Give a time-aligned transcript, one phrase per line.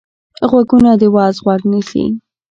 [0.49, 2.05] غوږونه د وعظ غوږ نیسي